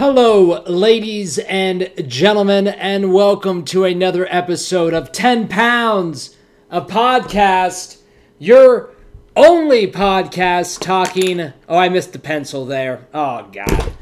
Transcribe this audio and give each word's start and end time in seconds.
Hello, 0.00 0.62
ladies 0.62 1.36
and 1.40 1.92
gentlemen, 2.06 2.68
and 2.68 3.12
welcome 3.12 3.66
to 3.66 3.84
another 3.84 4.26
episode 4.30 4.94
of 4.94 5.12
10 5.12 5.46
Pounds, 5.46 6.38
a 6.70 6.80
podcast, 6.80 8.00
your 8.38 8.94
only 9.36 9.86
podcast 9.92 10.80
talking. 10.80 11.52
Oh, 11.68 11.76
I 11.76 11.90
missed 11.90 12.14
the 12.14 12.18
pencil 12.18 12.64
there. 12.64 13.08
Oh, 13.12 13.46
God. 13.52 13.92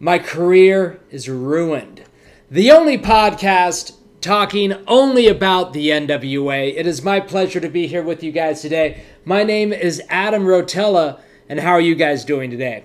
My 0.00 0.18
career 0.18 0.98
is 1.08 1.28
ruined. 1.28 2.02
The 2.50 2.72
only 2.72 2.98
podcast 2.98 3.92
talking 4.20 4.72
only 4.88 5.28
about 5.28 5.72
the 5.72 5.90
NWA. 5.90 6.74
It 6.74 6.88
is 6.88 7.04
my 7.04 7.20
pleasure 7.20 7.60
to 7.60 7.68
be 7.68 7.86
here 7.86 8.02
with 8.02 8.24
you 8.24 8.32
guys 8.32 8.60
today. 8.60 9.04
My 9.24 9.44
name 9.44 9.72
is 9.72 10.02
Adam 10.08 10.42
Rotella, 10.42 11.20
and 11.48 11.60
how 11.60 11.70
are 11.70 11.80
you 11.80 11.94
guys 11.94 12.24
doing 12.24 12.50
today? 12.50 12.82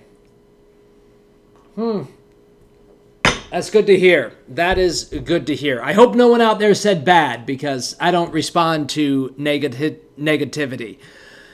Hmm. 1.73 2.03
That's 3.53 3.69
good 3.69 3.85
to 3.85 3.99
hear. 3.99 4.33
That 4.47 4.79
is 4.79 5.03
good 5.03 5.45
to 5.45 5.55
hear. 5.55 5.79
I 5.79 5.93
hope 5.93 6.15
no 6.15 6.27
one 6.27 6.41
out 6.41 6.57
there 6.57 6.73
said 6.73 7.05
bad 7.05 7.45
because 7.45 7.95
I 7.99 8.09
don't 8.09 8.33
respond 8.33 8.89
to 8.89 9.29
negati- 9.37 9.99
negativity. 10.19 10.97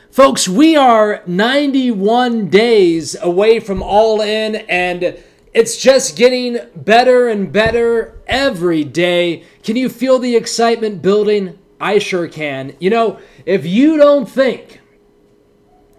Folks, 0.10 0.48
we 0.48 0.78
are 0.78 1.22
91 1.28 2.48
days 2.48 3.18
away 3.22 3.60
from 3.60 3.84
All 3.84 4.22
In, 4.22 4.56
and 4.70 5.22
it's 5.54 5.76
just 5.76 6.16
getting 6.16 6.60
better 6.74 7.28
and 7.28 7.52
better 7.52 8.18
every 8.28 8.86
day. 8.86 9.44
Can 9.64 9.76
you 9.76 9.90
feel 9.90 10.20
the 10.20 10.38
excitement 10.38 11.02
building? 11.02 11.60
I 11.82 12.00
sure 12.00 12.30
can. 12.30 12.78
You 12.80 12.92
know, 12.92 13.20
if 13.46 13.66
you 13.66 13.98
don't 13.98 14.30
think, 14.30 14.80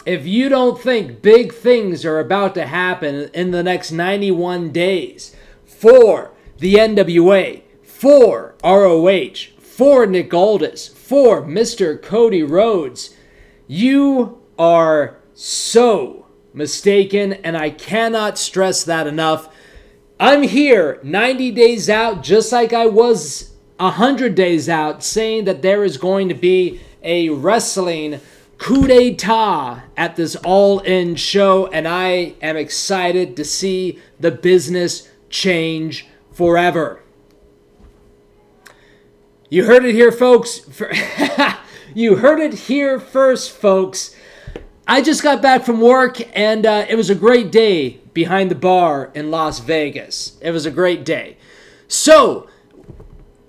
if 0.07 0.25
you 0.27 0.49
don't 0.49 0.81
think 0.81 1.21
big 1.21 1.53
things 1.53 2.07
are 2.07 2.21
about 2.21 2.55
to 2.55 2.65
happen 2.65 3.29
in 3.35 3.51
the 3.51 3.63
next 3.63 3.93
91 3.93 4.73
days, 4.73 5.37
for 5.81 6.31
the 6.59 6.75
NWA, 6.75 7.63
for 7.83 8.55
ROH, 8.63 9.49
for 9.59 10.05
Nick 10.05 10.35
Aldis, 10.35 10.89
for 10.89 11.41
Mr. 11.41 12.01
Cody 12.03 12.43
Rhodes. 12.43 13.17
You 13.67 14.43
are 14.59 15.17
so 15.33 16.27
mistaken, 16.53 17.33
and 17.33 17.57
I 17.57 17.71
cannot 17.71 18.37
stress 18.37 18.85
that 18.85 19.07
enough. 19.07 19.49
I'm 20.19 20.43
here 20.43 21.01
90 21.03 21.51
days 21.53 21.89
out, 21.89 22.23
just 22.23 22.53
like 22.53 22.75
I 22.75 22.85
was 22.85 23.55
100 23.79 24.35
days 24.35 24.69
out, 24.69 25.03
saying 25.03 25.47
that 25.47 25.63
there 25.63 25.83
is 25.83 25.97
going 25.97 26.29
to 26.29 26.35
be 26.35 26.83
a 27.03 27.31
wrestling 27.31 28.21
coup 28.59 28.87
d'etat 28.87 29.81
at 29.97 30.17
this 30.17 30.37
all 30.37 30.81
in 30.81 31.17
show, 31.17 31.69
and 31.69 31.89
I 31.89 32.35
am 32.43 32.59
excited 32.59 33.35
to 33.39 33.47
see 33.47 33.99
the 34.19 34.31
business 34.31 35.09
change 35.31 36.07
forever. 36.33 37.03
You 39.49 39.65
heard 39.65 39.85
it 39.85 39.95
here, 39.95 40.13
folks. 40.13 40.61
you 41.95 42.17
heard 42.17 42.39
it 42.39 42.55
here 42.55 43.01
first, 43.01 43.51
folks. 43.51 44.15
I 44.87 45.03
just 45.03 45.23
got 45.23 45.41
back 45.41 45.65
from 45.65 45.81
work 45.81 46.21
and 46.37 46.67
uh, 46.67 46.85
it 46.89 46.97
was 46.97 47.11
a 47.11 47.15
great 47.15 47.51
day 47.53 48.01
behind 48.13 48.51
the 48.51 48.57
bar 48.57 49.11
in 49.15 49.31
Las 49.31 49.61
Vegas. 49.61 50.37
It 50.41 50.51
was 50.51 50.67
a 50.67 50.71
great 50.71 51.05
day. 51.05 51.37
So, 51.87 52.49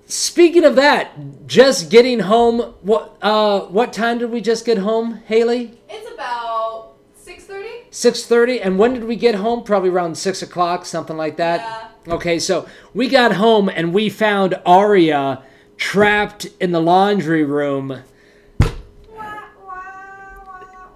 speaking 0.05 0.63
of 0.63 0.75
that, 0.75 1.47
just 1.47 1.89
getting 1.89 2.19
home. 2.21 2.75
What 2.81 3.17
uh, 3.21 3.61
what 3.61 3.93
time 3.93 4.17
did 4.17 4.31
we 4.31 4.41
just 4.41 4.65
get 4.65 4.79
home, 4.79 5.21
Haley? 5.25 5.79
It's 5.89 6.11
about 6.11 6.60
six 7.91 8.25
thirty. 8.25 8.53
Six 8.53 8.57
thirty. 8.57 8.61
And 8.61 8.79
when 8.79 8.93
did 8.93 9.03
we 9.03 9.15
get 9.15 9.35
home? 9.35 9.63
Probably 9.63 9.89
around 9.89 10.17
six 10.17 10.41
o'clock, 10.41 10.85
something 10.85 11.17
like 11.17 11.37
that. 11.37 11.91
Okay, 12.07 12.39
so 12.39 12.67
we 12.93 13.07
got 13.07 13.33
home 13.33 13.69
and 13.69 13.93
we 13.93 14.09
found 14.09 14.59
Aria 14.65 15.43
trapped 15.77 16.47
in 16.59 16.71
the 16.71 16.81
laundry 16.81 17.43
room. 17.43 18.03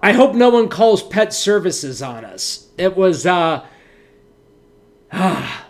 I 0.02 0.12
hope 0.12 0.34
no 0.34 0.50
one 0.50 0.68
calls 0.68 1.02
pet 1.02 1.32
services 1.32 2.02
on 2.02 2.24
us. 2.24 2.68
It 2.78 2.96
was 2.96 3.26
uh 3.26 3.64
I 5.12 5.64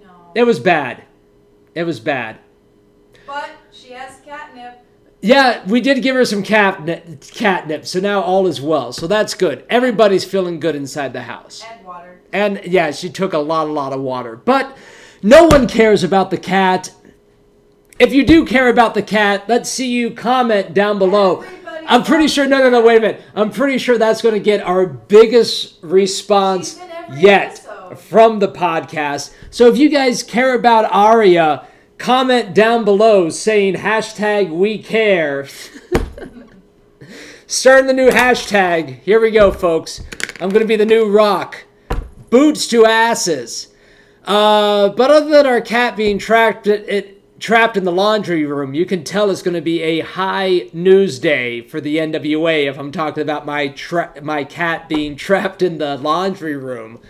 know. 0.00 0.32
it 0.34 0.44
was 0.44 0.60
bad. 0.60 1.04
It 1.74 1.84
was 1.84 2.00
bad. 2.00 2.38
But 3.26 3.50
she 3.50 3.50
has 3.50 3.60
catnip. 3.60 3.61
Yeah, 5.24 5.64
we 5.66 5.80
did 5.80 6.02
give 6.02 6.16
her 6.16 6.24
some 6.24 6.42
catnip, 6.42 7.20
catnip, 7.20 7.86
so 7.86 8.00
now 8.00 8.20
all 8.20 8.48
is 8.48 8.60
well. 8.60 8.92
So 8.92 9.06
that's 9.06 9.34
good. 9.34 9.64
Everybody's 9.70 10.24
feeling 10.24 10.58
good 10.58 10.74
inside 10.74 11.12
the 11.12 11.22
house. 11.22 11.62
And 11.70 11.86
water. 11.86 12.20
And 12.32 12.60
yeah, 12.64 12.90
she 12.90 13.08
took 13.08 13.32
a 13.32 13.38
lot, 13.38 13.68
a 13.68 13.70
lot 13.72 13.92
of 13.92 14.00
water. 14.00 14.34
But 14.34 14.76
no 15.22 15.44
one 15.46 15.68
cares 15.68 16.02
about 16.02 16.30
the 16.30 16.38
cat. 16.38 16.92
If 18.00 18.12
you 18.12 18.26
do 18.26 18.44
care 18.44 18.68
about 18.68 18.94
the 18.94 19.02
cat, 19.02 19.44
let's 19.48 19.70
see 19.70 19.92
you 19.92 20.10
comment 20.10 20.74
down 20.74 20.98
below. 20.98 21.42
Everybody 21.42 21.86
I'm 21.86 22.02
pretty 22.02 22.26
sure, 22.26 22.46
no, 22.48 22.58
no, 22.58 22.70
no, 22.70 22.82
wait 22.82 22.98
a 22.98 23.00
minute. 23.00 23.22
I'm 23.36 23.50
pretty 23.52 23.78
sure 23.78 23.98
that's 23.98 24.22
going 24.22 24.34
to 24.34 24.40
get 24.40 24.60
our 24.60 24.86
biggest 24.86 25.78
response 25.82 26.70
She's 26.74 26.82
in 26.82 26.90
every 26.90 27.20
yet 27.20 27.52
episode. 27.52 27.98
from 28.00 28.38
the 28.40 28.48
podcast. 28.48 29.32
So 29.50 29.68
if 29.68 29.78
you 29.78 29.88
guys 29.88 30.24
care 30.24 30.54
about 30.54 30.92
Aria, 30.92 31.64
comment 31.98 32.54
down 32.54 32.84
below 32.84 33.28
saying 33.30 33.74
hashtag 33.74 34.50
we 34.50 34.78
care. 34.78 35.46
Starting 37.46 37.86
the 37.86 37.92
new 37.92 38.10
hashtag. 38.10 39.00
Here 39.00 39.20
we 39.20 39.30
go, 39.30 39.52
folks. 39.52 40.00
I'm 40.40 40.48
going 40.48 40.62
to 40.62 40.68
be 40.68 40.76
the 40.76 40.86
new 40.86 41.10
rock. 41.10 41.64
Boots 42.30 42.66
to 42.68 42.86
asses. 42.86 43.68
Uh, 44.24 44.88
but 44.90 45.10
other 45.10 45.28
than 45.28 45.46
our 45.46 45.60
cat 45.60 45.96
being 45.96 46.18
trapped, 46.18 46.66
it, 46.66 46.88
it, 46.88 47.22
trapped 47.42 47.76
in 47.76 47.82
the 47.84 47.92
laundry 47.92 48.46
room, 48.46 48.72
you 48.72 48.86
can 48.86 49.02
tell 49.02 49.28
it's 49.28 49.42
going 49.42 49.54
to 49.54 49.60
be 49.60 49.82
a 49.82 50.00
high 50.00 50.70
news 50.72 51.18
day 51.18 51.60
for 51.60 51.80
the 51.80 51.96
NWA 51.96 52.68
if 52.70 52.78
I'm 52.78 52.92
talking 52.92 53.22
about 53.22 53.44
my 53.44 53.68
tra- 53.68 54.14
my 54.22 54.44
cat 54.44 54.88
being 54.88 55.16
trapped 55.16 55.60
in 55.60 55.78
the 55.78 55.96
laundry 55.96 56.56
room. 56.56 57.00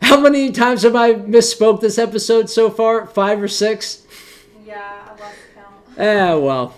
How 0.00 0.20
many 0.20 0.52
times 0.52 0.82
have 0.82 0.96
I 0.96 1.14
misspoke 1.14 1.80
this 1.80 1.98
episode 1.98 2.48
so 2.48 2.70
far? 2.70 3.06
Five 3.06 3.42
or 3.42 3.48
six? 3.48 4.01
Yeah, 5.96 6.30
I 6.30 6.32
lost 6.32 6.36
count. 6.36 6.36
Ah, 6.36 6.38
well, 6.38 6.74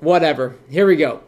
whatever. 0.00 0.56
Here 0.70 0.86
we 0.86 0.96
go. 0.96 1.22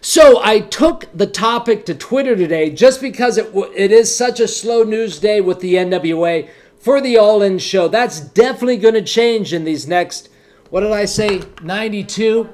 So 0.00 0.40
I 0.42 0.60
took 0.60 1.06
the 1.12 1.26
topic 1.26 1.84
to 1.86 1.94
Twitter 1.94 2.36
today 2.36 2.70
just 2.70 3.00
because 3.00 3.36
it 3.38 3.46
w- 3.52 3.72
it 3.74 3.90
is 3.90 4.14
such 4.14 4.38
a 4.38 4.46
slow 4.46 4.84
news 4.84 5.18
day 5.18 5.40
with 5.40 5.60
the 5.60 5.74
NWA 5.74 6.48
for 6.78 7.00
the 7.00 7.16
All 7.18 7.42
In 7.42 7.58
show. 7.58 7.88
That's 7.88 8.20
definitely 8.20 8.76
going 8.76 8.94
to 8.94 9.02
change 9.02 9.52
in 9.52 9.64
these 9.64 9.88
next 9.88 10.28
what 10.70 10.80
did 10.80 10.92
I 10.92 11.04
say? 11.04 11.42
92 11.62 12.50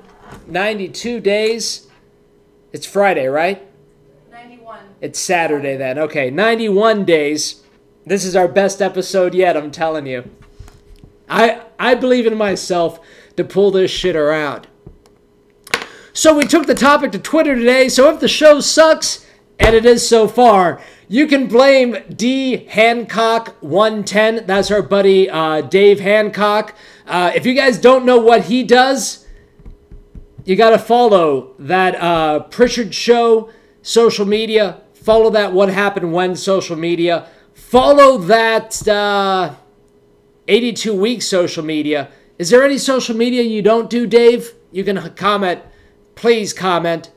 92 0.46 1.20
days. 1.20 1.88
It's 2.72 2.86
Friday, 2.86 3.26
right? 3.26 3.66
Ninety-one. 4.30 4.80
It's 5.00 5.18
Saturday 5.18 5.76
then. 5.76 5.98
Okay, 5.98 6.30
91 6.30 7.04
days. 7.04 7.62
This 8.06 8.24
is 8.24 8.34
our 8.34 8.48
best 8.48 8.80
episode 8.82 9.34
yet, 9.34 9.56
I'm 9.56 9.70
telling 9.70 10.06
you. 10.06 10.30
I 11.28 11.62
I 11.82 11.96
believe 11.96 12.26
in 12.26 12.38
myself 12.38 13.00
to 13.36 13.42
pull 13.42 13.72
this 13.72 13.90
shit 13.90 14.14
around. 14.14 14.68
So 16.12 16.36
we 16.36 16.44
took 16.44 16.66
the 16.66 16.76
topic 16.76 17.10
to 17.10 17.18
Twitter 17.18 17.56
today. 17.56 17.88
So 17.88 18.08
if 18.14 18.20
the 18.20 18.28
show 18.28 18.60
sucks, 18.60 19.26
and 19.58 19.74
it 19.74 19.84
is 19.84 20.08
so 20.08 20.28
far, 20.28 20.80
you 21.08 21.26
can 21.26 21.48
blame 21.48 21.96
D 22.08 22.66
Hancock 22.66 23.56
110. 23.60 24.46
That's 24.46 24.70
our 24.70 24.80
buddy 24.80 25.28
uh, 25.28 25.62
Dave 25.62 25.98
Hancock. 25.98 26.76
Uh, 27.04 27.32
if 27.34 27.44
you 27.44 27.54
guys 27.54 27.78
don't 27.78 28.04
know 28.04 28.18
what 28.18 28.44
he 28.44 28.62
does, 28.62 29.26
you 30.44 30.54
got 30.54 30.70
to 30.70 30.78
follow 30.78 31.54
that 31.58 31.96
uh, 31.96 32.40
Prichard 32.44 32.94
Show 32.94 33.50
social 33.82 34.24
media. 34.24 34.82
Follow 34.94 35.30
that 35.30 35.52
What 35.52 35.68
Happened 35.68 36.12
When 36.12 36.36
social 36.36 36.76
media. 36.76 37.26
Follow 37.54 38.18
that 38.18 38.86
uh, 38.86 39.56
82 40.48 40.94
Week 40.94 41.22
social 41.22 41.64
media. 41.64 42.08
Is 42.38 42.50
there 42.50 42.64
any 42.64 42.78
social 42.78 43.16
media 43.16 43.42
you 43.42 43.62
don't 43.62 43.90
do, 43.90 44.06
Dave? 44.06 44.54
You 44.70 44.84
can 44.84 45.14
comment. 45.14 45.62
Please 46.14 46.52
comment. 46.52 47.10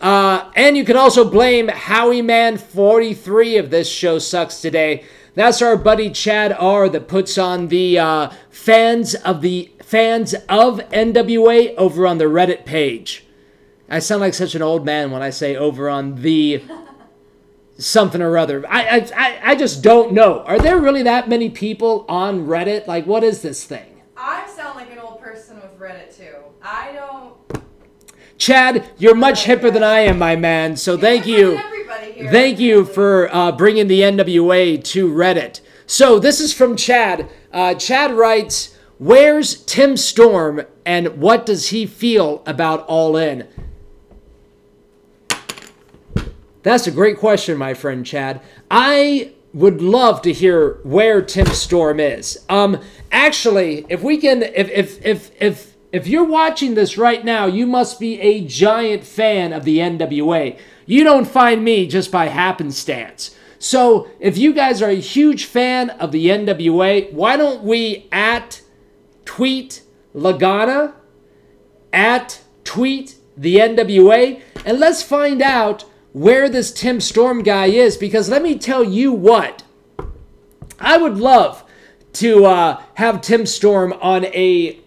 Uh, 0.00 0.50
and 0.54 0.76
you 0.76 0.84
can 0.84 0.96
also 0.96 1.28
blame 1.28 1.68
Howie 1.68 2.22
Man 2.22 2.56
43 2.56 3.56
of 3.56 3.70
this 3.70 3.90
show 3.90 4.18
sucks 4.18 4.60
today. 4.60 5.04
That's 5.34 5.62
our 5.62 5.76
buddy 5.76 6.10
Chad 6.10 6.52
R 6.52 6.88
that 6.88 7.08
puts 7.08 7.38
on 7.38 7.68
the 7.68 7.98
uh, 7.98 8.30
fans 8.50 9.14
of 9.14 9.40
the 9.40 9.72
fans 9.82 10.34
of 10.48 10.80
NWA 10.90 11.74
over 11.76 12.06
on 12.06 12.18
the 12.18 12.26
Reddit 12.26 12.64
page. 12.64 13.24
I 13.88 14.00
sound 14.00 14.20
like 14.20 14.34
such 14.34 14.54
an 14.54 14.62
old 14.62 14.84
man 14.84 15.10
when 15.10 15.22
I 15.22 15.30
say 15.30 15.56
over 15.56 15.88
on 15.88 16.22
the 16.22 16.62
something 17.78 18.20
or 18.20 18.36
other. 18.36 18.64
I, 18.68 19.08
I, 19.16 19.40
I, 19.52 19.54
just 19.54 19.82
don't 19.82 20.12
know. 20.12 20.42
Are 20.42 20.58
there 20.58 20.78
really 20.78 21.04
that 21.04 21.28
many 21.28 21.48
people 21.48 22.04
on 22.08 22.46
Reddit? 22.46 22.86
Like, 22.86 23.06
what 23.06 23.22
is 23.24 23.40
this 23.40 23.64
thing? 23.64 24.02
I 24.16 24.46
sound 24.48 24.76
like 24.76 24.90
an 24.90 24.98
old 24.98 25.20
person 25.20 25.56
with 25.56 25.78
Reddit 25.78 26.16
too. 26.16 26.34
I 26.60 26.92
don't. 26.92 27.62
Chad, 28.36 28.84
you're 28.98 29.14
much 29.14 29.44
hipper 29.44 29.72
than 29.72 29.82
I 29.82 30.00
am, 30.00 30.18
my 30.18 30.36
man. 30.36 30.76
So 30.76 30.98
thank 30.98 31.26
you. 31.26 31.58
Thank 32.30 32.58
you 32.58 32.84
for 32.84 33.32
uh, 33.34 33.52
bringing 33.52 33.86
the 33.86 34.00
NWA 34.00 34.82
to 34.84 35.08
Reddit. 35.08 35.60
So 35.86 36.18
this 36.18 36.40
is 36.40 36.52
from 36.52 36.76
Chad. 36.76 37.30
Uh, 37.52 37.74
Chad 37.74 38.12
writes, 38.12 38.76
Where's 38.98 39.62
Tim 39.64 39.96
Storm 39.96 40.62
and 40.84 41.20
what 41.20 41.46
does 41.46 41.68
he 41.68 41.86
feel 41.86 42.42
about 42.44 42.84
All 42.86 43.16
In? 43.16 43.46
That's 46.68 46.86
a 46.86 46.90
great 46.90 47.16
question, 47.16 47.56
my 47.56 47.72
friend 47.72 48.04
Chad. 48.04 48.42
I 48.70 49.32
would 49.54 49.80
love 49.80 50.20
to 50.20 50.34
hear 50.34 50.80
where 50.82 51.22
Tim 51.22 51.46
Storm 51.46 51.98
is. 51.98 52.44
Um, 52.50 52.82
actually, 53.10 53.86
if 53.88 54.02
we 54.02 54.18
can, 54.18 54.42
if 54.42 54.68
if 54.68 55.02
if 55.02 55.30
if 55.40 55.74
if 55.92 56.06
you're 56.06 56.26
watching 56.26 56.74
this 56.74 56.98
right 56.98 57.24
now, 57.24 57.46
you 57.46 57.66
must 57.66 57.98
be 57.98 58.20
a 58.20 58.44
giant 58.44 59.04
fan 59.04 59.54
of 59.54 59.64
the 59.64 59.78
NWA. 59.78 60.58
You 60.84 61.04
don't 61.04 61.24
find 61.24 61.64
me 61.64 61.86
just 61.86 62.12
by 62.12 62.26
happenstance. 62.26 63.34
So 63.58 64.10
if 64.20 64.36
you 64.36 64.52
guys 64.52 64.82
are 64.82 64.90
a 64.90 64.94
huge 64.96 65.46
fan 65.46 65.88
of 65.88 66.12
the 66.12 66.26
NWA, 66.26 67.10
why 67.14 67.38
don't 67.38 67.64
we 67.64 68.08
at 68.12 68.60
tweet 69.24 69.80
Lagana, 70.14 70.92
at 71.94 72.42
tweet 72.64 73.14
the 73.38 73.56
NWA, 73.56 74.42
and 74.66 74.78
let's 74.78 75.02
find 75.02 75.40
out 75.40 75.86
where 76.12 76.48
this 76.48 76.72
Tim 76.72 77.00
Storm 77.00 77.42
guy 77.42 77.66
is 77.66 77.96
because 77.96 78.28
let 78.28 78.42
me 78.42 78.58
tell 78.58 78.84
you 78.84 79.12
what. 79.12 79.62
I 80.80 80.96
would 80.96 81.18
love 81.18 81.64
to 82.14 82.46
uh, 82.46 82.82
have 82.94 83.20
Tim 83.20 83.46
Storm 83.46 83.92
on 84.00 84.24
a 84.26 84.78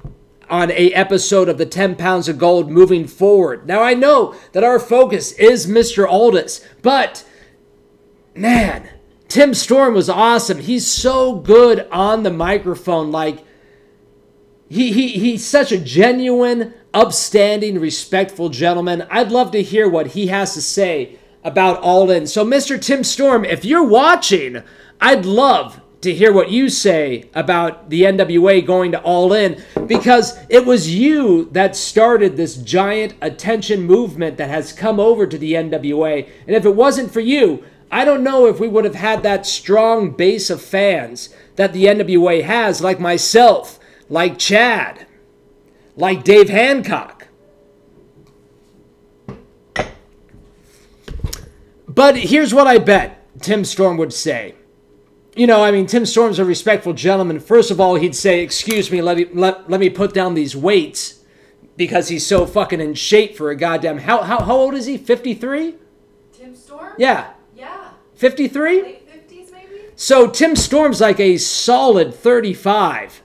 on 0.50 0.70
a 0.72 0.92
episode 0.94 1.48
of 1.48 1.58
the 1.58 1.66
10 1.66 1.96
pounds 1.96 2.28
of 2.28 2.38
gold 2.38 2.70
moving 2.70 3.08
forward. 3.08 3.66
Now 3.66 3.82
I 3.82 3.94
know 3.94 4.36
that 4.52 4.66
our 4.66 4.80
focus 4.80 5.32
is 5.34 5.66
Mr. 5.66 6.06
Aldis, 6.06 6.60
but 6.82 7.26
man, 8.36 8.90
Tim 9.30 9.54
Storm 9.54 9.94
was 9.94 10.10
awesome. 10.10 10.60
He's 10.60 10.86
so 10.86 11.36
good 11.36 11.88
on 11.90 12.24
the 12.24 12.32
microphone 12.32 13.12
like 13.12 13.46
he, 14.68 14.92
he 14.92 15.08
he's 15.08 15.46
such 15.46 15.72
a 15.72 15.78
genuine, 15.78 16.74
upstanding, 16.94 17.80
respectful 17.80 18.50
gentleman. 18.50 19.08
I'd 19.10 19.32
love 19.32 19.52
to 19.52 19.64
hear 19.64 19.88
what 19.88 20.08
he 20.08 20.28
has 20.28 20.54
to 20.56 20.62
say 20.62 21.18
about 21.44 21.80
All 21.80 22.10
In. 22.12 22.28
So, 22.28 22.46
Mr. 22.46 22.82
Tim 22.82 23.04
Storm, 23.04 23.46
if 23.46 23.66
you're 23.66 23.88
watching, 23.88 24.64
I'd 25.00 25.26
love 25.26 25.82
to 26.02 26.14
hear 26.14 26.34
what 26.34 26.50
you 26.50 26.68
say 26.68 27.30
about 27.34 27.90
the 27.90 28.02
NWA 28.02 28.66
going 28.66 28.92
to 28.92 29.02
All 29.02 29.34
In 29.34 29.64
because 29.86 30.38
it 30.50 30.66
was 30.66 30.94
you 30.94 31.46
that 31.52 31.76
started 31.76 32.36
this 32.36 32.58
giant 32.58 33.14
attention 33.22 33.84
movement 33.84 34.38
that 34.38 34.50
has 34.50 34.74
come 34.74 35.00
over 35.00 35.28
to 35.28 35.38
the 35.38 35.54
NWA. 35.54 36.28
And 36.48 36.56
if 36.56 36.66
it 36.66 36.76
wasn't 36.76 37.12
for 37.12 37.20
you, 37.20 37.64
I 37.92 38.06
don't 38.06 38.24
know 38.24 38.48
if 38.48 38.60
we 38.60 38.68
would 38.68 38.86
have 38.86 38.96
had 38.96 39.22
that 39.24 39.46
strong 39.46 40.12
base 40.12 40.50
of 40.50 40.62
fans 40.62 41.30
that 41.56 41.74
the 41.74 41.86
NWA 41.86 42.42
has, 42.44 42.82
like 42.82 43.00
myself, 43.00 43.80
like 44.10 44.40
Chad, 44.40 45.06
like 46.02 46.24
Dave 46.24 46.50
Hancock. 46.50 47.28
But 51.88 52.18
here's 52.18 52.56
what 52.56 52.66
I 52.66 52.80
bet 52.80 53.40
Tim 53.40 53.64
Storm 53.64 53.98
would 53.98 54.12
say. 54.12 54.56
You 55.36 55.46
know, 55.46 55.64
I 55.64 55.70
mean, 55.70 55.86
Tim 55.86 56.08
Storm's 56.08 56.40
a 56.40 56.46
respectful 56.46 56.94
gentleman. 56.94 57.40
First 57.40 57.70
of 57.70 57.80
all, 57.80 57.96
he'd 57.96 58.16
say, 58.16 58.42
Excuse 58.42 58.92
me, 58.92 59.00
let 59.00 59.16
me, 59.16 59.28
let, 59.32 59.70
let 59.70 59.80
me 59.80 59.92
put 59.92 60.12
down 60.12 60.34
these 60.34 60.56
weights 60.56 61.24
because 61.78 62.08
he's 62.08 62.26
so 62.26 62.48
fucking 62.48 62.82
in 62.82 62.96
shape 62.96 63.38
for 63.38 63.52
a 63.52 63.56
goddamn. 63.56 64.00
How, 64.00 64.24
how, 64.24 64.42
how 64.42 64.56
old 64.56 64.74
is 64.74 64.88
he? 64.88 64.98
53? 64.98 65.76
Tim 66.34 66.56
Storm? 66.56 66.94
Yeah. 66.98 67.34
Yeah. 67.56 67.92
53? 68.16 68.82
Late 68.82 69.30
50s, 69.30 69.52
maybe? 69.52 69.84
So 69.96 70.28
Tim 70.28 70.56
Storm's 70.56 71.00
like 71.00 71.20
a 71.20 71.38
solid 71.38 72.16
35. 72.16 73.22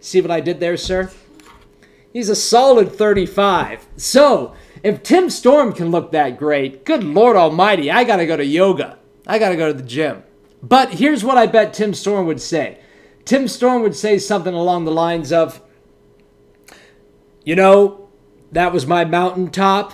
See 0.00 0.22
what 0.22 0.30
I 0.30 0.40
did 0.40 0.58
there, 0.58 0.78
sir? 0.78 1.10
He's 2.14 2.28
a 2.28 2.36
solid 2.36 2.92
35. 2.92 3.88
So, 3.96 4.54
if 4.84 5.02
Tim 5.02 5.28
Storm 5.28 5.72
can 5.72 5.90
look 5.90 6.12
that 6.12 6.38
great, 6.38 6.84
good 6.84 7.02
Lord 7.02 7.36
Almighty, 7.36 7.90
I 7.90 8.04
gotta 8.04 8.24
go 8.24 8.36
to 8.36 8.44
yoga. 8.44 8.98
I 9.26 9.40
gotta 9.40 9.56
go 9.56 9.66
to 9.66 9.74
the 9.74 9.82
gym. 9.82 10.22
But 10.62 10.94
here's 10.94 11.24
what 11.24 11.36
I 11.36 11.46
bet 11.46 11.74
Tim 11.74 11.92
Storm 11.92 12.26
would 12.28 12.40
say 12.40 12.78
Tim 13.24 13.48
Storm 13.48 13.82
would 13.82 13.96
say 13.96 14.16
something 14.18 14.54
along 14.54 14.84
the 14.84 14.92
lines 14.92 15.32
of, 15.32 15.60
You 17.44 17.56
know, 17.56 18.08
that 18.52 18.72
was 18.72 18.86
my 18.86 19.04
mountaintop. 19.04 19.92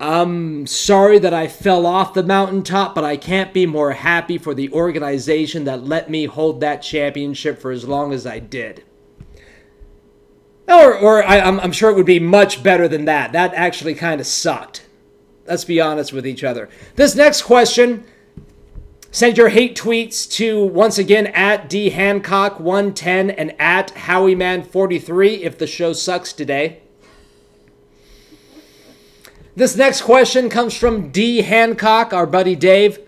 I'm 0.00 0.66
sorry 0.66 1.18
that 1.18 1.34
I 1.34 1.46
fell 1.46 1.84
off 1.84 2.14
the 2.14 2.22
mountaintop, 2.22 2.94
but 2.94 3.04
I 3.04 3.18
can't 3.18 3.52
be 3.52 3.66
more 3.66 3.92
happy 3.92 4.38
for 4.38 4.54
the 4.54 4.72
organization 4.72 5.64
that 5.64 5.84
let 5.84 6.08
me 6.08 6.24
hold 6.24 6.62
that 6.62 6.80
championship 6.80 7.60
for 7.60 7.70
as 7.70 7.86
long 7.86 8.14
as 8.14 8.26
I 8.26 8.38
did. 8.38 8.84
Or, 10.68 10.94
or 10.94 11.24
I, 11.24 11.38
am 11.38 11.58
I'm 11.60 11.72
sure 11.72 11.90
it 11.90 11.96
would 11.96 12.06
be 12.06 12.20
much 12.20 12.62
better 12.62 12.88
than 12.88 13.06
that. 13.06 13.32
That 13.32 13.54
actually 13.54 13.94
kind 13.94 14.20
of 14.20 14.26
sucked. 14.26 14.86
Let's 15.46 15.64
be 15.64 15.80
honest 15.80 16.12
with 16.12 16.26
each 16.26 16.44
other. 16.44 16.68
This 16.96 17.14
next 17.14 17.42
question 17.42 18.04
send 19.10 19.38
your 19.38 19.48
hate 19.48 19.74
tweets 19.74 20.30
to 20.32 20.62
once 20.62 20.98
again 20.98 21.28
at 21.28 21.70
D 21.70 21.88
Hancock 21.88 22.60
110 22.60 23.30
and 23.30 23.58
at 23.58 23.90
Howieman 23.94 24.66
43 24.66 25.36
if 25.36 25.56
the 25.56 25.66
show 25.66 25.94
sucks 25.94 26.34
today. 26.34 26.82
This 29.58 29.74
next 29.74 30.02
question 30.02 30.48
comes 30.48 30.76
from 30.76 31.10
D. 31.10 31.42
Hancock, 31.42 32.12
our 32.12 32.26
buddy 32.26 32.54
Dave. 32.54 33.00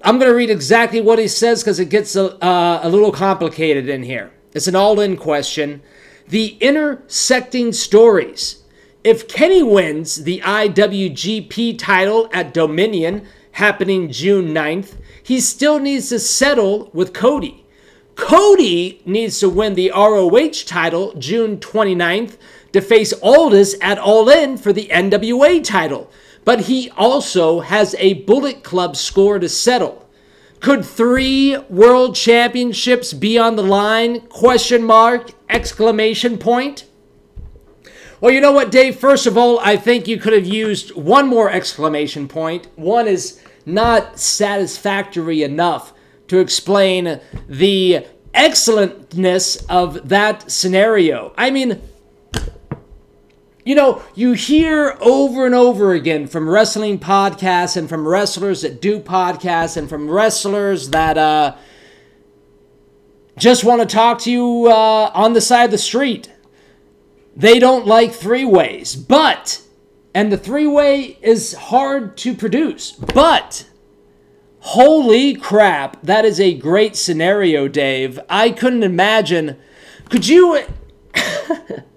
I'm 0.00 0.18
going 0.18 0.30
to 0.30 0.34
read 0.34 0.48
exactly 0.48 1.02
what 1.02 1.18
he 1.18 1.28
says 1.28 1.62
because 1.62 1.78
it 1.78 1.90
gets 1.90 2.16
a, 2.16 2.42
uh, 2.42 2.80
a 2.82 2.88
little 2.88 3.12
complicated 3.12 3.86
in 3.86 4.02
here. 4.02 4.32
It's 4.54 4.66
an 4.66 4.74
all 4.74 4.98
in 4.98 5.18
question. 5.18 5.82
The 6.28 6.58
intersecting 6.60 7.72
stories. 7.72 8.62
If 9.02 9.28
Kenny 9.28 9.62
wins 9.62 10.24
the 10.24 10.42
IWGP 10.44 11.78
title 11.78 12.28
at 12.34 12.52
Dominion 12.52 13.26
happening 13.52 14.12
June 14.12 14.52
9th, 14.52 14.96
he 15.22 15.40
still 15.40 15.78
needs 15.78 16.10
to 16.10 16.18
settle 16.18 16.90
with 16.92 17.14
Cody. 17.14 17.64
Cody 18.14 19.00
needs 19.06 19.40
to 19.40 19.48
win 19.48 19.72
the 19.72 19.90
ROH 19.90 20.66
title 20.66 21.14
June 21.14 21.56
29th 21.56 22.36
to 22.74 22.82
face 22.82 23.14
Aldis 23.22 23.76
at 23.80 23.96
All 23.96 24.28
In 24.28 24.58
for 24.58 24.74
the 24.74 24.88
NWA 24.88 25.64
title, 25.64 26.10
but 26.44 26.62
he 26.62 26.90
also 26.90 27.60
has 27.60 27.94
a 27.98 28.24
Bullet 28.24 28.62
Club 28.62 28.96
score 28.96 29.38
to 29.38 29.48
settle. 29.48 30.06
Could 30.60 30.84
three 30.84 31.56
world 31.68 32.16
championships 32.16 33.12
be 33.12 33.38
on 33.38 33.56
the 33.56 33.62
line? 33.62 34.20
Question 34.22 34.82
mark, 34.82 35.30
exclamation 35.48 36.38
point. 36.38 36.84
Well, 38.20 38.32
you 38.32 38.40
know 38.40 38.50
what, 38.50 38.72
Dave? 38.72 38.98
First 38.98 39.26
of 39.26 39.38
all, 39.38 39.60
I 39.60 39.76
think 39.76 40.08
you 40.08 40.18
could 40.18 40.32
have 40.32 40.46
used 40.46 40.94
one 40.96 41.28
more 41.28 41.50
exclamation 41.50 42.26
point. 42.26 42.66
One 42.74 43.06
is 43.06 43.40
not 43.64 44.18
satisfactory 44.18 45.44
enough 45.44 45.92
to 46.26 46.40
explain 46.40 47.20
the 47.48 48.06
excellentness 48.34 49.64
of 49.68 50.08
that 50.08 50.50
scenario. 50.50 51.32
I 51.38 51.50
mean, 51.50 51.80
you 53.64 53.74
know, 53.74 54.02
you 54.14 54.32
hear 54.32 54.96
over 55.00 55.44
and 55.44 55.54
over 55.54 55.92
again 55.92 56.26
from 56.26 56.48
wrestling 56.48 56.98
podcasts 56.98 57.76
and 57.76 57.88
from 57.88 58.06
wrestlers 58.06 58.62
that 58.62 58.80
do 58.80 59.00
podcasts 59.00 59.76
and 59.76 59.88
from 59.88 60.08
wrestlers 60.08 60.90
that 60.90 61.18
uh, 61.18 61.56
just 63.36 63.64
want 63.64 63.80
to 63.80 63.86
talk 63.86 64.20
to 64.20 64.30
you 64.30 64.66
uh, 64.68 65.10
on 65.14 65.32
the 65.32 65.40
side 65.40 65.66
of 65.66 65.70
the 65.70 65.78
street. 65.78 66.32
They 67.36 67.58
don't 67.58 67.86
like 67.86 68.12
three 68.12 68.44
ways, 68.44 68.96
but, 68.96 69.62
and 70.14 70.32
the 70.32 70.36
three 70.38 70.66
way 70.66 71.18
is 71.22 71.54
hard 71.54 72.16
to 72.18 72.34
produce, 72.34 72.92
but 72.92 73.68
holy 74.60 75.34
crap, 75.34 76.02
that 76.02 76.24
is 76.24 76.40
a 76.40 76.54
great 76.54 76.96
scenario, 76.96 77.68
Dave. 77.68 78.18
I 78.28 78.50
couldn't 78.50 78.82
imagine. 78.82 79.56
Could 80.08 80.26
you. 80.26 80.64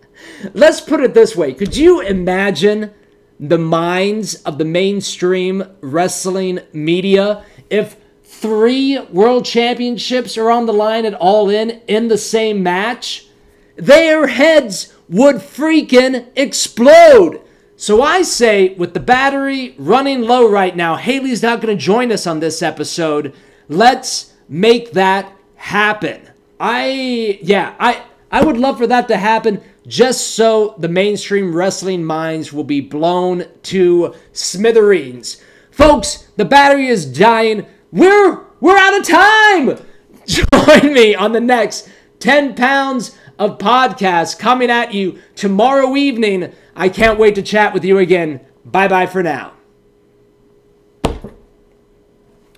Let's 0.53 0.81
put 0.81 1.01
it 1.01 1.13
this 1.13 1.35
way. 1.35 1.53
Could 1.53 1.75
you 1.75 2.01
imagine 2.01 2.91
the 3.39 3.57
minds 3.57 4.35
of 4.43 4.57
the 4.57 4.65
mainstream 4.65 5.63
wrestling 5.81 6.59
media 6.73 7.43
if 7.69 7.95
three 8.23 8.99
world 8.99 9.45
championships 9.45 10.37
are 10.37 10.51
on 10.51 10.65
the 10.65 10.73
line 10.73 11.05
at 11.05 11.13
All 11.13 11.49
In 11.49 11.81
in 11.87 12.07
the 12.07 12.17
same 12.17 12.63
match? 12.63 13.27
Their 13.75 14.27
heads 14.27 14.93
would 15.09 15.37
freaking 15.37 16.27
explode. 16.35 17.41
So 17.75 18.03
I 18.03 18.21
say, 18.21 18.75
with 18.75 18.93
the 18.93 18.99
battery 18.99 19.73
running 19.77 20.21
low 20.21 20.47
right 20.47 20.75
now, 20.75 20.97
Haley's 20.97 21.41
not 21.41 21.61
going 21.61 21.75
to 21.75 21.83
join 21.83 22.11
us 22.11 22.27
on 22.27 22.39
this 22.39 22.61
episode. 22.61 23.33
Let's 23.67 24.33
make 24.47 24.91
that 24.91 25.33
happen. 25.55 26.29
I, 26.59 27.39
yeah, 27.41 27.73
I, 27.79 28.03
I 28.31 28.43
would 28.43 28.57
love 28.57 28.77
for 28.77 28.87
that 28.87 29.07
to 29.09 29.17
happen 29.17 29.61
just 29.85 30.35
so 30.35 30.75
the 30.77 30.87
mainstream 30.87 31.53
wrestling 31.53 32.03
minds 32.03 32.53
will 32.53 32.63
be 32.63 32.79
blown 32.79 33.45
to 33.63 34.15
smithereens. 34.31 35.41
Folks, 35.69 36.29
the 36.37 36.45
battery 36.45 36.87
is 36.87 37.05
dying. 37.05 37.65
We're 37.91 38.45
we're 38.61 38.77
out 38.77 38.99
of 38.99 39.05
time. 39.05 39.85
Join 40.25 40.93
me 40.93 41.13
on 41.15 41.33
the 41.33 41.41
next 41.41 41.89
10 42.19 42.55
pounds 42.55 43.17
of 43.39 43.57
podcast 43.57 44.37
coming 44.39 44.69
at 44.69 44.93
you 44.93 45.19
tomorrow 45.35 45.95
evening. 45.95 46.53
I 46.75 46.89
can't 46.89 47.19
wait 47.19 47.35
to 47.35 47.41
chat 47.41 47.73
with 47.73 47.83
you 47.83 47.97
again. 47.97 48.39
Bye 48.63 48.87
bye 48.87 49.07
for 49.07 49.23
now. 49.23 49.53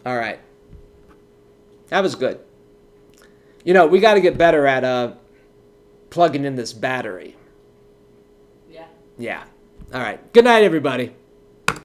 All 0.05 0.17
right. 0.17 0.39
That 1.87 2.01
was 2.01 2.15
good. 2.15 2.39
You 3.63 3.73
know, 3.73 3.87
we 3.87 3.99
got 4.01 4.15
to 4.15 4.21
get 4.21 4.37
better 4.37 4.67
at 4.67 4.83
uh, 4.83 5.13
plugging 6.13 6.45
in 6.45 6.55
this 6.55 6.73
battery. 6.73 7.35
Yeah. 8.69 8.85
Yeah. 9.17 9.45
All 9.91 9.99
right. 9.99 10.31
Good 10.31 10.43
night, 10.43 10.63
everybody. 10.63 11.15